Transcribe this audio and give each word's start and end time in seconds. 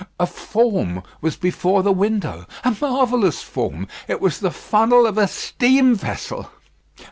A 0.19 0.25
form 0.25 1.03
was 1.21 1.35
before 1.35 1.83
the 1.83 1.91
window; 1.91 2.47
a 2.63 2.75
marvellous 2.81 3.43
form. 3.43 3.87
It 4.07 4.19
was 4.19 4.39
the 4.39 4.49
funnel 4.49 5.05
of 5.05 5.15
a 5.19 5.27
steam 5.27 5.93
vessel. 5.93 6.49